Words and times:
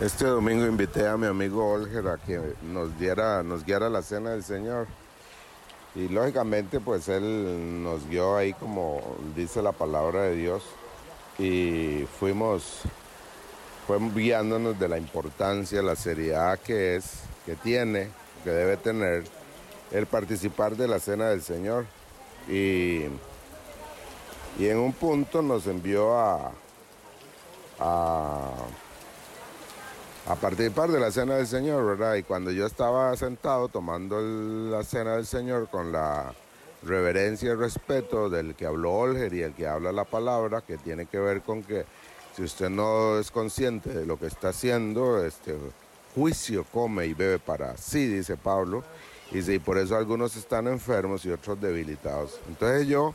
Este 0.00 0.26
domingo 0.26 0.64
invité 0.64 1.08
a 1.08 1.16
mi 1.16 1.26
amigo 1.26 1.72
Olger 1.72 2.06
a 2.06 2.18
que 2.18 2.54
nos 2.62 2.96
diera, 3.00 3.42
nos 3.42 3.64
guiara 3.64 3.90
la 3.90 4.00
cena 4.00 4.30
del 4.30 4.44
Señor. 4.44 4.86
Y 5.96 6.08
lógicamente 6.08 6.78
pues 6.78 7.08
él 7.08 7.82
nos 7.82 8.06
guió 8.06 8.36
ahí 8.36 8.52
como 8.52 9.02
dice 9.34 9.60
la 9.60 9.72
palabra 9.72 10.22
de 10.22 10.36
Dios. 10.36 10.62
Y 11.36 12.06
fuimos, 12.20 12.82
guiándonos 14.14 14.78
de 14.78 14.86
la 14.86 14.98
importancia, 14.98 15.82
la 15.82 15.96
seriedad 15.96 16.60
que 16.60 16.94
es, 16.94 17.22
que 17.44 17.56
tiene, 17.56 18.08
que 18.44 18.50
debe 18.50 18.76
tener 18.76 19.24
el 19.90 20.06
participar 20.06 20.76
de 20.76 20.86
la 20.86 21.00
cena 21.00 21.28
del 21.30 21.42
Señor. 21.42 21.86
Y, 22.48 23.02
y 24.60 24.68
en 24.68 24.78
un 24.78 24.92
punto 24.92 25.42
nos 25.42 25.66
envió 25.66 26.16
a, 26.16 26.52
a 27.80 28.52
a 30.28 30.34
participar 30.34 30.90
de 30.90 31.00
la 31.00 31.10
cena 31.10 31.36
del 31.36 31.46
Señor, 31.46 31.86
¿verdad? 31.86 32.16
Y 32.16 32.22
cuando 32.22 32.50
yo 32.50 32.66
estaba 32.66 33.16
sentado 33.16 33.68
tomando 33.68 34.20
la 34.20 34.84
cena 34.84 35.16
del 35.16 35.24
Señor 35.24 35.68
con 35.70 35.90
la 35.90 36.34
reverencia 36.82 37.52
y 37.52 37.54
respeto 37.54 38.28
del 38.28 38.54
que 38.54 38.66
habló 38.66 38.92
Olger 38.92 39.32
y 39.32 39.42
el 39.42 39.54
que 39.54 39.66
habla 39.66 39.90
la 39.90 40.04
palabra, 40.04 40.60
que 40.60 40.76
tiene 40.76 41.06
que 41.06 41.18
ver 41.18 41.40
con 41.40 41.62
que 41.62 41.86
si 42.36 42.42
usted 42.42 42.68
no 42.68 43.18
es 43.18 43.30
consciente 43.30 43.88
de 43.88 44.04
lo 44.04 44.18
que 44.18 44.26
está 44.26 44.50
haciendo, 44.50 45.24
este 45.24 45.56
juicio 46.14 46.66
come 46.72 47.06
y 47.06 47.14
bebe 47.14 47.38
para 47.38 47.78
sí, 47.78 48.06
dice 48.06 48.36
Pablo, 48.36 48.84
y, 49.32 49.50
y 49.50 49.58
por 49.58 49.78
eso 49.78 49.96
algunos 49.96 50.36
están 50.36 50.66
enfermos 50.68 51.24
y 51.24 51.30
otros 51.30 51.58
debilitados. 51.58 52.38
Entonces 52.48 52.86
yo 52.86 53.14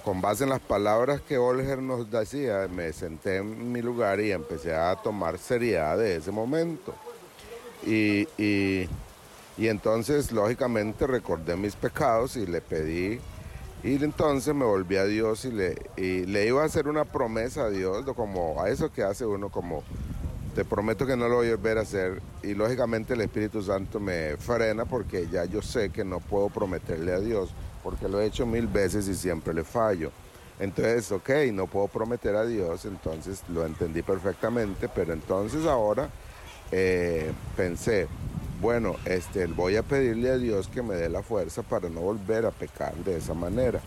con 0.00 0.20
base 0.20 0.44
en 0.44 0.50
las 0.50 0.60
palabras 0.60 1.20
que 1.20 1.38
Olger 1.38 1.78
nos 1.78 2.10
decía, 2.10 2.68
me 2.72 2.92
senté 2.92 3.36
en 3.36 3.72
mi 3.72 3.82
lugar 3.82 4.20
y 4.20 4.32
empecé 4.32 4.74
a 4.74 4.96
tomar 4.96 5.38
seriedad 5.38 5.98
de 5.98 6.16
ese 6.16 6.30
momento. 6.30 6.94
Y, 7.86 8.26
entonces, 9.58 10.32
lógicamente, 10.32 11.06
recordé 11.06 11.56
mis 11.56 11.76
pecados 11.76 12.36
y 12.36 12.46
le 12.46 12.60
pedí, 12.60 13.20
y 13.84 14.02
entonces 14.02 14.54
me 14.54 14.64
volví 14.64 14.96
a 14.96 15.04
Dios 15.04 15.44
y 15.44 15.50
le, 15.50 15.76
y 15.96 16.24
le 16.24 16.46
iba 16.46 16.62
a 16.62 16.66
hacer 16.66 16.88
una 16.88 17.04
promesa 17.04 17.64
a 17.64 17.70
Dios, 17.70 18.04
como 18.16 18.62
a 18.62 18.70
eso 18.70 18.92
que 18.92 19.02
hace 19.02 19.26
uno, 19.26 19.50
como 19.50 19.82
te 20.54 20.64
prometo 20.64 21.06
que 21.06 21.16
no 21.16 21.28
lo 21.28 21.36
voy 21.36 21.48
a 21.48 21.56
volver 21.56 21.78
a 21.78 21.82
hacer. 21.82 22.22
Y 22.42 22.54
lógicamente 22.54 23.14
el 23.14 23.20
Espíritu 23.20 23.62
Santo 23.62 24.00
me 24.00 24.36
frena 24.36 24.84
porque 24.84 25.28
ya 25.28 25.44
yo 25.44 25.62
sé 25.62 25.90
que 25.90 26.04
no 26.04 26.20
puedo 26.20 26.48
prometerle 26.48 27.12
a 27.12 27.20
Dios 27.20 27.52
porque 27.82 28.08
lo 28.08 28.20
he 28.20 28.26
hecho 28.26 28.46
mil 28.46 28.66
veces 28.66 29.08
y 29.08 29.14
siempre 29.14 29.54
le 29.54 29.64
fallo. 29.64 30.10
Entonces, 30.58 31.10
ok, 31.10 31.30
no 31.52 31.66
puedo 31.66 31.88
prometer 31.88 32.36
a 32.36 32.46
Dios, 32.46 32.84
entonces 32.84 33.42
lo 33.48 33.66
entendí 33.66 34.02
perfectamente, 34.02 34.88
pero 34.88 35.12
entonces 35.12 35.66
ahora 35.66 36.08
eh, 36.70 37.32
pensé, 37.56 38.06
bueno, 38.60 38.96
este, 39.04 39.46
voy 39.46 39.76
a 39.76 39.82
pedirle 39.82 40.30
a 40.30 40.38
Dios 40.38 40.68
que 40.68 40.82
me 40.82 40.94
dé 40.94 41.08
la 41.08 41.22
fuerza 41.22 41.62
para 41.62 41.88
no 41.88 42.00
volver 42.00 42.46
a 42.46 42.50
pecar 42.52 42.94
de 42.96 43.16
esa 43.16 43.34
manera. 43.34 43.80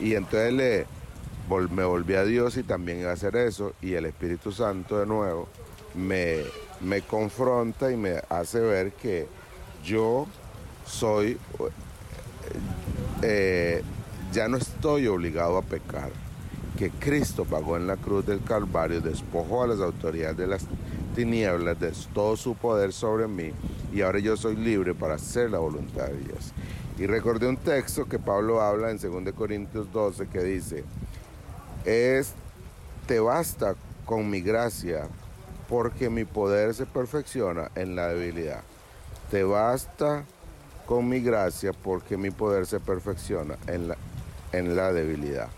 Y 0.00 0.14
entonces 0.14 0.52
le, 0.52 0.86
me 1.70 1.84
volví 1.84 2.14
a 2.14 2.24
Dios 2.24 2.56
y 2.56 2.64
también 2.64 3.00
iba 3.00 3.10
a 3.10 3.14
hacer 3.14 3.36
eso, 3.36 3.74
y 3.80 3.94
el 3.94 4.06
Espíritu 4.06 4.50
Santo 4.50 4.98
de 4.98 5.06
nuevo 5.06 5.48
me, 5.94 6.42
me 6.80 7.02
confronta 7.02 7.90
y 7.92 7.96
me 7.96 8.20
hace 8.28 8.58
ver 8.60 8.92
que 8.92 9.28
yo 9.84 10.26
soy 10.84 11.38
eh, 13.22 13.82
ya 14.32 14.48
no 14.48 14.56
estoy 14.56 15.06
obligado 15.06 15.56
a 15.56 15.62
pecar, 15.62 16.10
que 16.76 16.90
Cristo 16.90 17.44
pagó 17.44 17.76
en 17.76 17.86
la 17.86 17.96
cruz 17.96 18.26
del 18.26 18.42
Calvario, 18.42 19.00
despojó 19.00 19.62
a 19.62 19.66
las 19.66 19.80
autoridades 19.80 20.36
de 20.36 20.46
las 20.46 20.66
tinieblas 21.14 21.80
de 21.80 21.92
todo 22.12 22.36
su 22.36 22.54
poder 22.54 22.92
sobre 22.92 23.26
mí 23.26 23.52
y 23.92 24.02
ahora 24.02 24.18
yo 24.18 24.36
soy 24.36 24.56
libre 24.56 24.94
para 24.94 25.14
hacer 25.14 25.50
la 25.50 25.58
voluntad 25.58 26.06
de 26.06 26.18
Dios. 26.18 26.52
Y 26.98 27.06
recordé 27.06 27.46
un 27.46 27.56
texto 27.56 28.06
que 28.06 28.18
Pablo 28.18 28.60
habla 28.60 28.90
en 28.90 28.98
2 28.98 29.34
Corintios 29.34 29.90
12 29.92 30.28
que 30.28 30.42
dice, 30.42 30.84
es, 31.84 32.32
te 33.06 33.20
basta 33.20 33.74
con 34.04 34.28
mi 34.28 34.40
gracia 34.40 35.08
porque 35.68 36.10
mi 36.10 36.24
poder 36.24 36.74
se 36.74 36.86
perfecciona 36.86 37.70
en 37.74 37.96
la 37.96 38.08
debilidad. 38.08 38.62
Te 39.30 39.42
basta 39.44 40.24
con 40.86 41.08
mi 41.08 41.20
gracia 41.20 41.72
porque 41.72 42.16
mi 42.16 42.30
poder 42.30 42.66
se 42.66 42.80
perfecciona 42.80 43.56
en 43.66 43.88
la, 43.88 43.96
en 44.52 44.76
la 44.76 44.92
debilidad. 44.92 45.48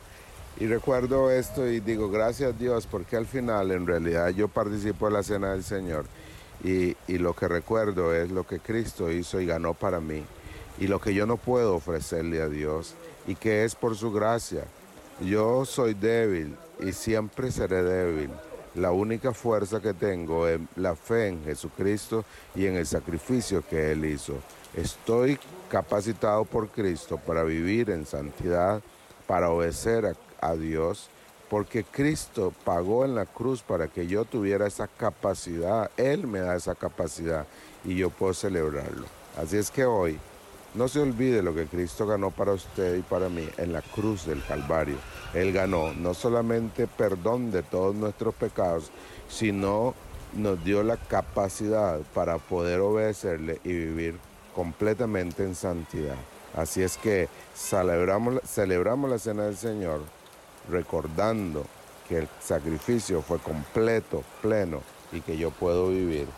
Y 0.59 0.67
recuerdo 0.67 1.31
esto 1.31 1.69
y 1.69 1.81
digo, 1.81 2.11
gracias 2.11 2.59
Dios, 2.59 2.87
porque 2.87 3.17
al 3.17 3.27
final 3.27 3.71
en 3.71 3.87
realidad 3.87 4.31
yo 4.31 4.49
participo 4.49 5.07
en 5.07 5.13
la 5.13 5.23
cena 5.23 5.53
del 5.53 5.63
Señor 5.63 6.07
y, 6.65 6.97
y, 7.07 7.19
lo 7.19 7.35
que 7.35 7.47
recuerdo 7.47 8.13
es 8.13 8.33
lo 8.33 8.45
que 8.45 8.59
Cristo 8.59 9.13
hizo 9.13 9.41
y 9.41 9.47
ganó 9.47 9.75
para 9.75 10.01
mí 10.01 10.25
y 10.81 10.89
lo 10.89 11.01
que 11.01 11.15
yo 11.15 11.27
no 11.27 11.37
puedo 11.37 11.77
ofrecerle 11.77 12.43
a 12.43 12.49
Dios 12.49 12.95
y 13.29 13.37
que 13.37 13.65
es 13.65 13.77
por 13.77 13.97
su 13.97 14.11
gracia. 14.11 14.65
Yo 15.21 15.65
soy 15.65 15.95
débil 15.95 16.57
y 16.81 16.93
siempre 16.93 17.53
seré 17.53 17.83
débil. 17.83 18.31
La 18.79 18.93
única 18.93 19.33
fuerza 19.33 19.81
que 19.81 19.93
tengo 19.93 20.47
es 20.47 20.61
la 20.77 20.95
fe 20.95 21.27
en 21.27 21.45
Jesucristo 21.45 22.25
y 22.55 22.67
en 22.67 22.77
el 22.77 22.87
sacrificio 22.87 23.65
que 23.69 23.91
Él 23.91 24.05
hizo. 24.05 24.35
Estoy 24.73 25.37
capacitado 25.69 26.45
por 26.45 26.69
Cristo 26.69 27.19
para 27.19 27.43
vivir 27.43 27.91
en 27.91 28.07
santidad, 28.07 28.81
para 29.27 29.51
obedecer 29.51 30.17
a, 30.41 30.55
Dios, 30.55 31.11
porque 31.51 31.83
Cristo 31.83 32.53
pagó 32.65 33.05
en 33.05 33.17
la 33.17 33.27
cruz 33.27 33.63
para 33.63 33.89
que 33.89 34.07
yo 34.07 34.25
tuviera 34.25 34.69
esa 34.69 34.87
capacidad. 34.87 35.91
Él 35.97 36.29
me 36.29 36.39
da 36.39 36.55
esa 36.55 36.77
capacidad 36.77 37.47
y 37.85 37.97
yo 37.97 38.11
puedo 38.11 38.33
celebrarlo. 38.33 39.07
Así 39.37 39.57
es 39.57 39.73
que 39.73 39.87
hoy 39.87 40.21
no 40.79 40.87
se 40.87 41.01
olvide 41.01 41.43
lo 41.43 41.57
que 41.57 41.67
Cristo 41.67 42.07
ganó 42.07 42.31
para 42.31 42.53
usted 42.53 42.97
y 42.97 43.03
para 43.03 43.29
mí 43.29 43.45
en 43.57 43.73
la 43.73 43.83
cruz 43.83 44.27
del 44.27 44.41
Calvario. 44.45 44.95
Él 45.35 45.53
ganó 45.53 45.93
no 45.93 46.15
solamente 46.15 46.87
perdón 46.87 47.51
de 47.51 47.65
todos 47.65 47.97
nuestros 47.97 48.33
pecados, 48.37 48.93
sino 49.29 49.95
nos 50.35 50.63
dio 50.63 50.85
la 50.85 50.97
capacidad 50.97 51.99
para 52.15 52.39
poder 52.39 52.79
obedecerle 52.79 53.61
y 53.65 53.73
vivir 53.73 54.19
completamente 54.55 55.43
en 55.43 55.57
santidad. 55.57 56.15
Así 56.57 56.81
es 56.81 56.97
que 56.97 57.29
celebramos, 57.57 58.35
la 59.11 59.19
cena 59.19 59.47
del 59.47 59.57
Señor 59.57 60.03
recordando 60.71 61.65
que 62.09 62.19
el 62.19 62.29
sacrificio 62.41 63.21
fue 63.23 63.41
completo, 63.41 64.23
pleno 64.43 64.81
y 65.11 65.23
que 65.23 65.37
yo 65.37 65.51
puedo 65.51 65.89
vivir 65.89 66.29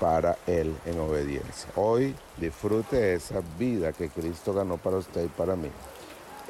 para 0.00 0.38
Él 0.46 0.74
en 0.86 0.98
obediencia. 0.98 1.70
Hoy 1.76 2.16
disfrute 2.38 3.14
esa 3.14 3.42
vida 3.58 3.92
que 3.92 4.08
Cristo 4.08 4.54
ganó 4.54 4.78
para 4.78 4.96
usted 4.96 5.24
y 5.24 5.28
para 5.28 5.54
mí, 5.54 5.68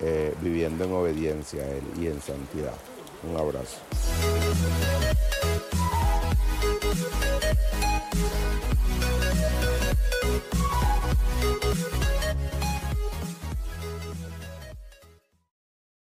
eh, 0.00 0.34
viviendo 0.40 0.84
en 0.84 0.92
obediencia 0.92 1.64
a 1.64 1.66
Él 1.66 1.82
y 1.98 2.06
en 2.06 2.22
santidad. 2.22 2.74
Un 3.28 3.36
abrazo. 3.36 3.76